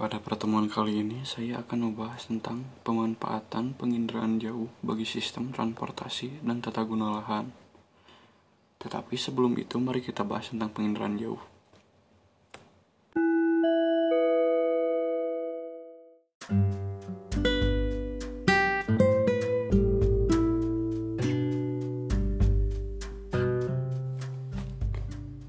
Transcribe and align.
Pada 0.00 0.16
pertemuan 0.16 0.64
kali 0.64 1.04
ini, 1.04 1.28
saya 1.28 1.60
akan 1.60 1.92
membahas 1.92 2.24
tentang 2.24 2.64
pemanfaatan 2.88 3.76
penginderaan 3.76 4.40
jauh 4.40 4.72
bagi 4.80 5.04
sistem 5.04 5.52
transportasi 5.52 6.40
dan 6.40 6.64
tata 6.64 6.88
guna 6.88 7.20
lahan. 7.20 7.52
Tetapi 8.80 9.12
sebelum 9.20 9.60
itu, 9.60 9.76
mari 9.76 10.00
kita 10.00 10.24
bahas 10.24 10.48
tentang 10.48 10.72
penginderaan 10.72 11.20
jauh. 11.20 11.36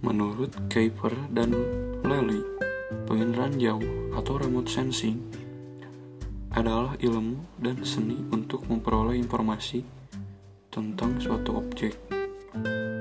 Menurut 0.04 0.52
Kuiper 0.68 1.16
dan 1.32 1.56
Lely, 2.04 2.44
penginderaan 3.08 3.56
jauh 3.58 4.16
atau 4.16 4.40
remote 4.40 4.68
sensing 4.68 5.20
adalah 6.52 7.00
ilmu 7.00 7.60
dan 7.60 7.80
seni 7.88 8.20
untuk 8.32 8.68
memperoleh 8.68 9.16
informasi 9.16 9.84
tentang 10.72 11.20
suatu 11.20 11.60
objek, 11.60 11.96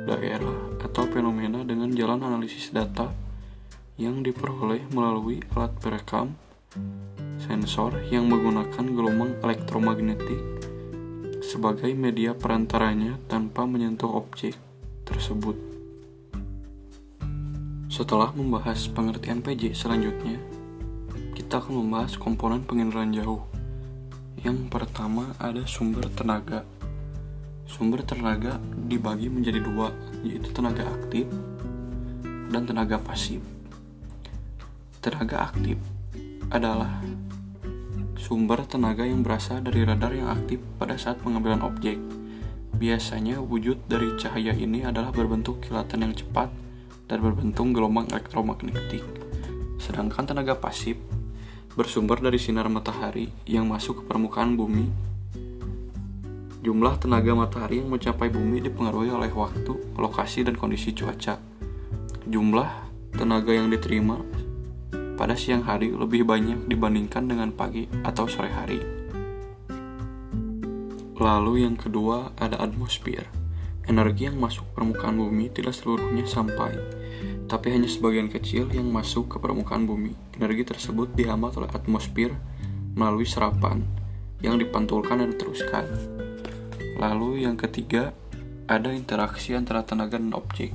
daerah, 0.07 0.79
atau 0.83 1.07
fenomena 1.11 1.63
dengan 1.63 1.91
jalan 1.95 2.23
analisis 2.23 2.71
data 2.75 3.11
yang 3.99 4.23
diperoleh 4.27 4.91
melalui 4.91 5.39
alat 5.55 5.71
perekam 5.79 6.35
sensor 7.43 7.99
yang 8.11 8.27
menggunakan 8.27 8.87
gelombang 8.91 9.39
elektromagnetik 9.43 10.41
sebagai 11.43 11.91
media 11.95 12.35
perantaranya 12.35 13.19
tanpa 13.27 13.67
menyentuh 13.67 14.11
objek 14.11 14.55
tersebut. 15.03 15.70
Setelah 18.01 18.33
membahas 18.33 18.89
pengertian 18.97 19.45
PJ 19.45 19.77
selanjutnya, 19.77 20.41
kita 21.37 21.61
akan 21.61 21.85
membahas 21.85 22.17
komponen 22.17 22.65
penginderaan 22.65 23.13
jauh. 23.13 23.45
Yang 24.41 24.73
pertama 24.73 25.37
ada 25.37 25.69
sumber 25.69 26.09
tenaga. 26.09 26.65
Sumber 27.69 28.01
tenaga 28.01 28.57
dibagi 28.89 29.29
menjadi 29.29 29.61
dua, 29.61 29.93
yaitu 30.25 30.49
tenaga 30.49 30.89
aktif 30.89 31.29
dan 32.49 32.65
tenaga 32.65 32.97
pasif. 33.05 33.45
Tenaga 35.05 35.53
aktif 35.53 35.77
adalah 36.49 37.05
sumber 38.17 38.65
tenaga 38.65 39.05
yang 39.05 39.21
berasal 39.21 39.61
dari 39.61 39.85
radar 39.85 40.17
yang 40.17 40.33
aktif 40.33 40.57
pada 40.81 40.97
saat 40.97 41.21
pengambilan 41.21 41.61
objek. 41.61 42.01
Biasanya 42.81 43.45
wujud 43.45 43.93
dari 43.93 44.17
cahaya 44.17 44.57
ini 44.57 44.89
adalah 44.89 45.13
berbentuk 45.13 45.61
kilatan 45.61 46.09
yang 46.09 46.17
cepat 46.17 46.70
dan 47.11 47.19
berbentuk 47.19 47.75
gelombang 47.75 48.07
elektromagnetik. 48.07 49.03
Sedangkan 49.83 50.31
tenaga 50.31 50.55
pasif 50.55 50.95
bersumber 51.75 52.23
dari 52.23 52.39
sinar 52.39 52.71
matahari 52.71 53.35
yang 53.51 53.67
masuk 53.67 54.03
ke 54.03 54.03
permukaan 54.07 54.55
bumi. 54.55 54.87
Jumlah 56.63 57.03
tenaga 57.03 57.35
matahari 57.35 57.83
yang 57.83 57.91
mencapai 57.91 58.31
bumi 58.31 58.63
dipengaruhi 58.63 59.11
oleh 59.11 59.33
waktu, 59.35 59.99
lokasi, 59.99 60.47
dan 60.47 60.55
kondisi 60.55 60.95
cuaca. 60.95 61.41
Jumlah 62.31 62.71
tenaga 63.17 63.51
yang 63.51 63.73
diterima 63.73 64.21
pada 65.17 65.35
siang 65.35 65.65
hari 65.65 65.91
lebih 65.91 66.23
banyak 66.23 66.69
dibandingkan 66.69 67.27
dengan 67.27 67.51
pagi 67.51 67.89
atau 68.05 68.29
sore 68.29 68.53
hari. 68.53 68.81
Lalu 71.17 71.65
yang 71.65 71.77
kedua 71.81 72.37
ada 72.37 72.61
atmosfer. 72.61 73.25
Energi 73.89 74.29
yang 74.29 74.37
masuk 74.37 74.69
permukaan 74.77 75.17
bumi 75.17 75.49
tidak 75.49 75.73
seluruhnya 75.77 76.29
sampai 76.29 77.00
tapi 77.51 77.75
hanya 77.75 77.91
sebagian 77.91 78.31
kecil 78.31 78.71
yang 78.71 78.87
masuk 78.95 79.27
ke 79.27 79.37
permukaan 79.43 79.83
bumi. 79.83 80.15
Energi 80.39 80.63
tersebut 80.63 81.11
dihambat 81.19 81.59
oleh 81.59 81.67
atmosfer 81.75 82.31
melalui 82.95 83.27
serapan 83.27 83.83
yang 84.39 84.55
dipantulkan 84.55 85.19
dan 85.19 85.35
diteruskan. 85.35 85.85
Lalu 86.95 87.43
yang 87.43 87.59
ketiga, 87.59 88.15
ada 88.71 88.95
interaksi 88.95 89.59
antara 89.59 89.83
tenaga 89.83 90.15
dan 90.15 90.31
objek. 90.31 90.71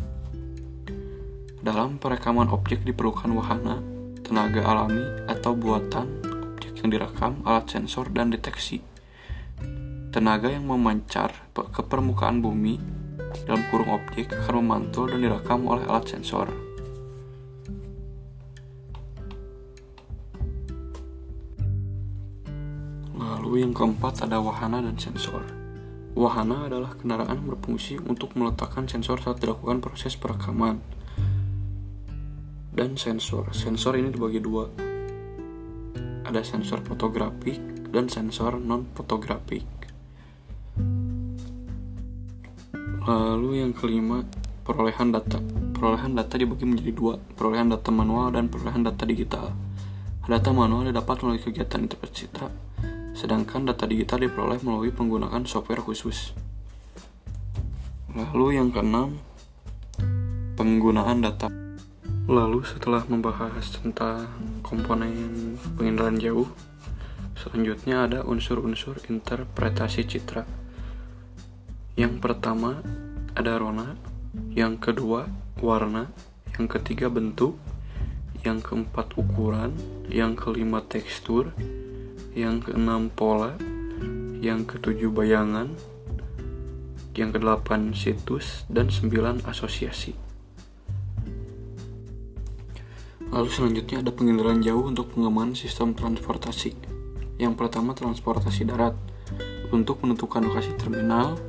Dalam 1.64 1.96
perekaman 1.96 2.52
objek 2.52 2.84
diperlukan 2.84 3.32
wahana, 3.32 3.80
tenaga 4.20 4.68
alami 4.68 5.32
atau 5.32 5.56
buatan, 5.56 6.20
objek 6.54 6.84
yang 6.84 6.92
direkam, 6.92 7.40
alat 7.48 7.72
sensor, 7.72 8.12
dan 8.12 8.36
deteksi. 8.36 8.84
Tenaga 10.12 10.52
yang 10.52 10.68
memancar 10.68 11.32
ke 11.56 11.82
permukaan 11.88 12.44
bumi 12.44 12.78
dalam 13.48 13.64
kurung 13.72 13.96
objek 13.96 14.32
akan 14.32 14.60
memantul 14.60 15.08
dan 15.08 15.24
direkam 15.24 15.64
oleh 15.68 15.88
alat 15.88 16.12
sensor. 16.12 16.75
Lalu 23.16 23.64
yang 23.64 23.72
keempat 23.72 24.28
ada 24.28 24.44
wahana 24.44 24.84
dan 24.84 25.00
sensor. 25.00 25.40
Wahana 26.16 26.68
adalah 26.68 26.96
kendaraan 27.00 27.48
berfungsi 27.48 28.00
untuk 28.04 28.36
meletakkan 28.36 28.92
sensor 28.92 29.24
saat 29.24 29.40
dilakukan 29.40 29.80
proses 29.80 30.20
perekaman. 30.20 30.84
Dan 32.76 33.00
sensor. 33.00 33.56
Sensor 33.56 33.96
ini 33.96 34.12
dibagi 34.12 34.44
dua. 34.44 34.68
Ada 36.28 36.44
sensor 36.44 36.84
fotografik 36.84 37.88
dan 37.96 38.12
sensor 38.12 38.60
non-fotografik. 38.60 39.64
Lalu 43.06 43.64
yang 43.64 43.72
kelima, 43.72 44.28
perolehan 44.68 45.16
data. 45.16 45.40
Perolehan 45.72 46.20
data 46.20 46.36
dibagi 46.36 46.68
menjadi 46.68 46.92
dua, 46.92 47.16
perolehan 47.16 47.72
data 47.72 47.96
manual 47.96 48.36
dan 48.36 48.52
perolehan 48.52 48.84
data 48.84 49.08
digital. 49.08 49.56
Data 50.26 50.50
manual 50.52 50.90
didapat 50.90 51.22
melalui 51.24 51.40
kegiatan 51.40 51.86
interpretasi 51.86 52.28
sedangkan 53.16 53.72
data 53.72 53.88
digital 53.88 54.28
diperoleh 54.28 54.60
melalui 54.60 54.92
penggunaan 54.92 55.48
software 55.48 55.80
khusus. 55.80 56.36
Lalu 58.12 58.60
yang 58.60 58.76
keenam, 58.76 59.24
penggunaan 60.60 61.24
data. 61.24 61.48
Lalu 62.28 62.68
setelah 62.68 63.08
membahas 63.08 63.76
tentang 63.76 64.28
komponen 64.60 65.56
penginderaan 65.80 66.20
jauh, 66.20 66.52
selanjutnya 67.40 68.08
ada 68.08 68.20
unsur-unsur 68.28 69.00
interpretasi 69.08 70.04
citra. 70.04 70.44
Yang 71.96 72.20
pertama 72.20 72.84
ada 73.36 73.56
rona, 73.56 73.96
yang 74.52 74.76
kedua 74.76 75.32
warna, 75.64 76.12
yang 76.56 76.68
ketiga 76.68 77.08
bentuk, 77.08 77.56
yang 78.44 78.60
keempat 78.60 79.16
ukuran, 79.16 79.76
yang 80.08 80.36
kelima 80.36 80.84
tekstur, 80.84 81.56
yang 82.36 82.60
keenam 82.60 83.08
pola, 83.08 83.56
yang 84.44 84.68
ketujuh 84.68 85.08
bayangan, 85.08 85.72
yang 87.16 87.32
kedelapan 87.32 87.96
situs, 87.96 88.68
dan 88.68 88.92
sembilan 88.92 89.48
asosiasi. 89.48 90.12
Lalu 93.32 93.50
selanjutnya 93.50 94.04
ada 94.04 94.12
penginderaan 94.12 94.60
jauh 94.60 94.84
untuk 94.84 95.16
pengembangan 95.16 95.56
sistem 95.56 95.96
transportasi. 95.96 96.76
Yang 97.40 97.54
pertama 97.56 97.96
transportasi 97.96 98.68
darat 98.68 98.96
untuk 99.72 100.04
menentukan 100.04 100.44
lokasi 100.44 100.76
terminal, 100.76 101.40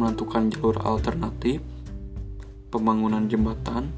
menentukan 0.00 0.48
jalur 0.48 0.80
alternatif, 0.80 1.60
pembangunan 2.72 3.28
jembatan, 3.28 3.92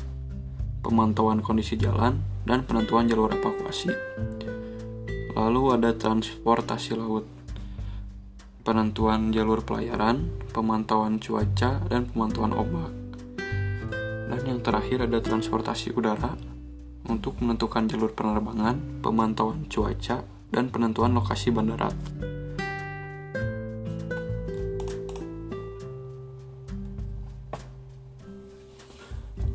pemantauan 0.82 1.42
kondisi 1.42 1.78
jalan, 1.78 2.22
dan 2.42 2.66
penentuan 2.66 3.06
jalur 3.06 3.30
evakuasi. 3.34 3.90
Lalu 5.38 5.78
ada 5.78 5.94
transportasi 5.94 6.98
laut, 6.98 7.22
penentuan 8.66 9.30
jalur 9.30 9.62
pelayaran, 9.62 10.34
pemantauan 10.50 11.22
cuaca, 11.22 11.78
dan 11.86 12.10
pemantauan 12.10 12.58
ombak. 12.58 12.90
Dan 14.34 14.40
yang 14.42 14.58
terakhir 14.66 15.06
ada 15.06 15.22
transportasi 15.22 15.94
udara 15.94 16.34
untuk 17.06 17.38
menentukan 17.38 17.86
jalur 17.86 18.10
penerbangan, 18.18 18.98
pemantauan 18.98 19.70
cuaca, 19.70 20.26
dan 20.50 20.74
penentuan 20.74 21.14
lokasi 21.14 21.54
bandara. 21.54 21.94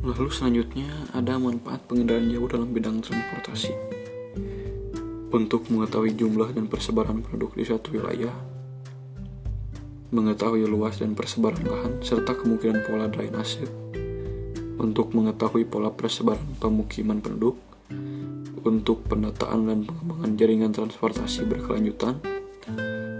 Lalu 0.00 0.32
selanjutnya 0.32 0.88
ada 1.12 1.36
manfaat 1.36 1.84
pengendalian 1.84 2.32
jauh 2.32 2.48
dalam 2.48 2.72
bidang 2.72 3.04
transportasi 3.04 4.03
untuk 5.34 5.66
mengetahui 5.66 6.14
jumlah 6.14 6.54
dan 6.54 6.70
persebaran 6.70 7.18
produk 7.18 7.50
di 7.58 7.66
suatu 7.66 7.90
wilayah, 7.90 8.30
mengetahui 10.14 10.62
luas 10.62 11.02
dan 11.02 11.18
persebaran 11.18 11.66
lahan, 11.66 11.98
serta 12.06 12.38
kemungkinan 12.38 12.86
pola 12.86 13.10
drainase, 13.10 13.66
untuk 14.78 15.10
mengetahui 15.10 15.66
pola 15.66 15.90
persebaran 15.90 16.54
pemukiman 16.62 17.18
penduduk, 17.18 17.58
untuk 18.62 19.02
pendataan 19.10 19.66
dan 19.66 19.78
pengembangan 19.82 20.30
jaringan 20.38 20.70
transportasi 20.70 21.50
berkelanjutan, 21.50 22.22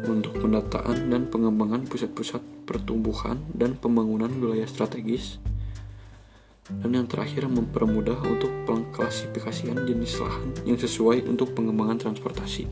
untuk 0.07 0.39
pendataan 0.39 1.11
dan 1.11 1.27
pengembangan 1.27 1.83
pusat-pusat 1.91 2.39
pertumbuhan 2.63 3.43
dan 3.51 3.75
pembangunan 3.75 4.31
wilayah 4.39 4.71
strategis, 4.71 5.43
Dan 6.65 6.97
yang 6.97 7.05
terakhir 7.05 7.45
mempermudah 7.45 8.25
untuk 8.25 8.49
pengklasifikasian 8.65 9.85
jenis 9.85 10.17
lahan 10.17 10.49
yang 10.65 10.81
sesuai 10.81 11.29
untuk 11.29 11.53
pengembangan 11.53 12.01
transportasi. 12.01 12.65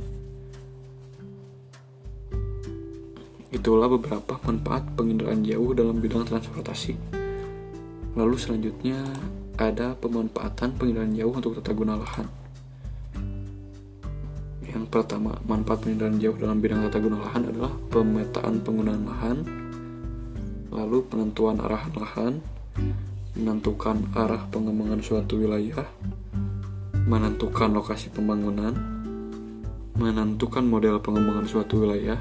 Itulah 3.53 3.93
beberapa 3.93 4.41
manfaat 4.49 4.89
penginderaan 4.97 5.45
jauh 5.45 5.77
dalam 5.77 6.01
bidang 6.01 6.25
transportasi. 6.25 6.97
Lalu 8.17 8.37
selanjutnya 8.41 8.97
ada 9.61 9.93
pemanfaatan 10.01 10.73
penginderaan 10.81 11.13
jauh 11.13 11.37
untuk 11.37 11.61
tata 11.61 11.77
guna 11.77 12.01
lahan. 12.01 12.25
Yang 14.65 14.89
pertama, 14.89 15.37
manfaat 15.45 15.85
penginderaan 15.85 16.17
jauh 16.17 16.37
dalam 16.41 16.65
bidang 16.65 16.81
tata 16.89 16.97
guna 16.97 17.21
lahan 17.29 17.43
adalah 17.53 17.73
pemetaan 17.93 18.55
penggunaan 18.65 19.05
lahan, 19.05 19.37
lalu 20.73 21.05
penentuan 21.13 21.61
arahan 21.61 21.93
lahan, 21.93 22.33
menentukan 23.33 24.13
arah 24.13 24.45
pengembangan 24.53 25.01
suatu 25.01 25.41
wilayah, 25.41 25.89
menentukan 27.09 27.73
lokasi 27.73 28.13
pembangunan, 28.13 28.77
menentukan 29.97 30.65
model 30.65 31.01
pengembangan 31.01 31.49
suatu 31.49 31.81
wilayah, 31.81 32.21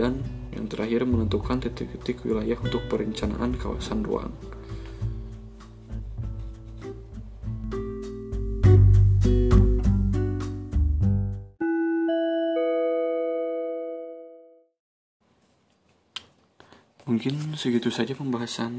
dan 0.00 0.24
yang 0.56 0.66
terakhir 0.72 1.04
menentukan 1.04 1.60
titik-titik 1.60 2.24
wilayah 2.24 2.56
untuk 2.64 2.80
perencanaan 2.88 3.54
kawasan 3.60 4.00
ruang. 4.00 4.32
Mungkin 17.10 17.58
segitu 17.58 17.90
saja 17.90 18.14
pembahasan 18.14 18.72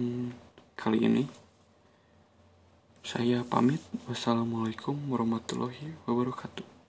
kali 0.81 1.05
ini. 1.05 1.29
Saya 3.05 3.45
pamit. 3.45 3.85
Wassalamualaikum 4.09 4.97
warahmatullahi 5.13 5.93
wabarakatuh. 6.09 6.80